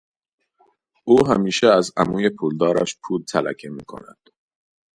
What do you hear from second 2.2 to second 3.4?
پولدارش پول